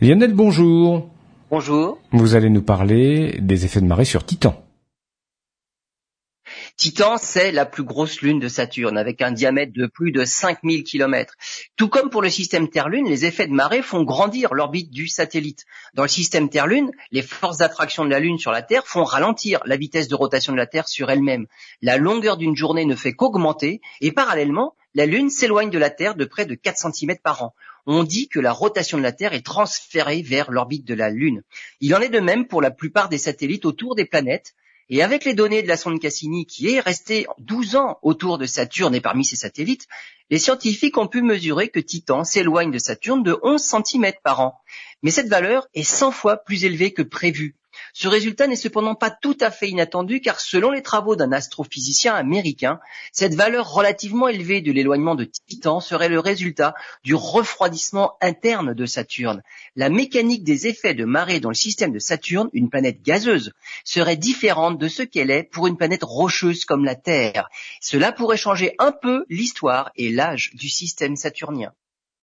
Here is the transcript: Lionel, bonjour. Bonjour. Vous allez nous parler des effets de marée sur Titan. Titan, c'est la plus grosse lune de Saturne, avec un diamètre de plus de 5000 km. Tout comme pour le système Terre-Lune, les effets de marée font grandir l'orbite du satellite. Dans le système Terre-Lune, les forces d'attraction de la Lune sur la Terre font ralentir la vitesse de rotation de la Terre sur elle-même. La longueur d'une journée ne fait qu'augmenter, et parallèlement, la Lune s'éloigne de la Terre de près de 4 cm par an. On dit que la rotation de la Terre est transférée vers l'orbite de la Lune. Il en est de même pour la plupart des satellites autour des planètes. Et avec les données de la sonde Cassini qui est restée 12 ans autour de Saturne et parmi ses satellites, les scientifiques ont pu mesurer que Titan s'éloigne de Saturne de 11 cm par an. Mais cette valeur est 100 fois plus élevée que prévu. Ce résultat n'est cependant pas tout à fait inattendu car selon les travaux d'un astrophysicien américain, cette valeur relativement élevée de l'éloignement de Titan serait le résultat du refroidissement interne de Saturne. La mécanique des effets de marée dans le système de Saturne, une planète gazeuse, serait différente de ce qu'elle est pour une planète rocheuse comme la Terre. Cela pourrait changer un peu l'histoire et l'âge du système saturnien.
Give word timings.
Lionel, 0.00 0.34
bonjour. 0.34 1.08
Bonjour. 1.50 1.98
Vous 2.10 2.34
allez 2.34 2.50
nous 2.50 2.62
parler 2.62 3.38
des 3.40 3.64
effets 3.64 3.80
de 3.80 3.86
marée 3.86 4.04
sur 4.04 4.26
Titan. 4.26 4.60
Titan, 6.76 7.16
c'est 7.16 7.52
la 7.52 7.64
plus 7.64 7.84
grosse 7.84 8.20
lune 8.20 8.40
de 8.40 8.48
Saturne, 8.48 8.98
avec 8.98 9.22
un 9.22 9.30
diamètre 9.30 9.72
de 9.72 9.86
plus 9.86 10.10
de 10.10 10.24
5000 10.24 10.82
km. 10.82 11.34
Tout 11.76 11.88
comme 11.88 12.10
pour 12.10 12.22
le 12.22 12.28
système 12.28 12.68
Terre-Lune, 12.68 13.08
les 13.08 13.24
effets 13.24 13.46
de 13.46 13.52
marée 13.52 13.82
font 13.82 14.02
grandir 14.02 14.52
l'orbite 14.52 14.90
du 14.90 15.06
satellite. 15.06 15.64
Dans 15.94 16.02
le 16.02 16.08
système 16.08 16.48
Terre-Lune, 16.48 16.90
les 17.12 17.22
forces 17.22 17.58
d'attraction 17.58 18.04
de 18.04 18.10
la 18.10 18.18
Lune 18.18 18.38
sur 18.38 18.50
la 18.50 18.62
Terre 18.62 18.86
font 18.86 19.04
ralentir 19.04 19.60
la 19.64 19.76
vitesse 19.76 20.08
de 20.08 20.16
rotation 20.16 20.52
de 20.52 20.58
la 20.58 20.66
Terre 20.66 20.88
sur 20.88 21.08
elle-même. 21.08 21.46
La 21.82 21.98
longueur 21.98 22.36
d'une 22.36 22.56
journée 22.56 22.84
ne 22.84 22.96
fait 22.96 23.12
qu'augmenter, 23.12 23.80
et 24.00 24.10
parallèlement, 24.10 24.74
la 24.94 25.06
Lune 25.06 25.28
s'éloigne 25.28 25.70
de 25.70 25.78
la 25.78 25.90
Terre 25.90 26.14
de 26.14 26.24
près 26.24 26.46
de 26.46 26.54
4 26.54 26.92
cm 26.92 27.16
par 27.22 27.42
an. 27.42 27.54
On 27.86 28.04
dit 28.04 28.28
que 28.28 28.40
la 28.40 28.52
rotation 28.52 28.96
de 28.96 29.02
la 29.02 29.12
Terre 29.12 29.32
est 29.32 29.44
transférée 29.44 30.22
vers 30.22 30.50
l'orbite 30.50 30.86
de 30.86 30.94
la 30.94 31.10
Lune. 31.10 31.42
Il 31.80 31.94
en 31.94 32.00
est 32.00 32.08
de 32.08 32.20
même 32.20 32.46
pour 32.46 32.62
la 32.62 32.70
plupart 32.70 33.08
des 33.08 33.18
satellites 33.18 33.66
autour 33.66 33.94
des 33.94 34.04
planètes. 34.04 34.54
Et 34.90 35.02
avec 35.02 35.24
les 35.24 35.34
données 35.34 35.62
de 35.62 35.68
la 35.68 35.78
sonde 35.78 35.98
Cassini 35.98 36.46
qui 36.46 36.70
est 36.70 36.80
restée 36.80 37.26
12 37.38 37.76
ans 37.76 37.98
autour 38.02 38.36
de 38.38 38.46
Saturne 38.46 38.94
et 38.94 39.00
parmi 39.00 39.24
ses 39.24 39.36
satellites, 39.36 39.86
les 40.30 40.38
scientifiques 40.38 40.98
ont 40.98 41.08
pu 41.08 41.22
mesurer 41.22 41.70
que 41.70 41.80
Titan 41.80 42.22
s'éloigne 42.22 42.70
de 42.70 42.78
Saturne 42.78 43.22
de 43.22 43.36
11 43.42 43.60
cm 43.60 44.12
par 44.22 44.40
an. 44.40 44.60
Mais 45.02 45.10
cette 45.10 45.28
valeur 45.28 45.66
est 45.74 45.82
100 45.82 46.12
fois 46.12 46.36
plus 46.36 46.64
élevée 46.64 46.92
que 46.92 47.02
prévu. 47.02 47.56
Ce 47.96 48.08
résultat 48.08 48.48
n'est 48.48 48.56
cependant 48.56 48.96
pas 48.96 49.12
tout 49.12 49.36
à 49.40 49.52
fait 49.52 49.68
inattendu 49.68 50.20
car 50.20 50.40
selon 50.40 50.72
les 50.72 50.82
travaux 50.82 51.14
d'un 51.14 51.30
astrophysicien 51.30 52.12
américain, 52.12 52.80
cette 53.12 53.36
valeur 53.36 53.72
relativement 53.72 54.26
élevée 54.26 54.60
de 54.60 54.72
l'éloignement 54.72 55.14
de 55.14 55.22
Titan 55.22 55.78
serait 55.78 56.08
le 56.08 56.18
résultat 56.18 56.74
du 57.04 57.14
refroidissement 57.14 58.16
interne 58.20 58.74
de 58.74 58.84
Saturne. 58.84 59.44
La 59.76 59.90
mécanique 59.90 60.42
des 60.42 60.66
effets 60.66 60.94
de 60.94 61.04
marée 61.04 61.38
dans 61.38 61.50
le 61.50 61.54
système 61.54 61.92
de 61.92 62.00
Saturne, 62.00 62.50
une 62.52 62.68
planète 62.68 63.00
gazeuse, 63.00 63.52
serait 63.84 64.16
différente 64.16 64.76
de 64.76 64.88
ce 64.88 65.04
qu'elle 65.04 65.30
est 65.30 65.44
pour 65.44 65.68
une 65.68 65.76
planète 65.76 66.02
rocheuse 66.02 66.64
comme 66.64 66.84
la 66.84 66.96
Terre. 66.96 67.48
Cela 67.80 68.10
pourrait 68.10 68.36
changer 68.36 68.74
un 68.80 68.90
peu 68.90 69.24
l'histoire 69.28 69.92
et 69.94 70.10
l'âge 70.10 70.50
du 70.54 70.68
système 70.68 71.14
saturnien. 71.14 71.72